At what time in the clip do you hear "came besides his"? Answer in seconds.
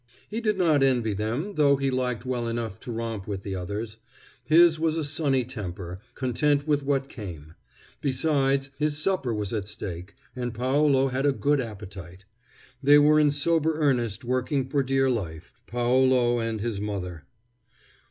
7.07-8.97